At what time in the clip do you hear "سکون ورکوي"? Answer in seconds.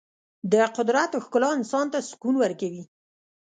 2.09-2.83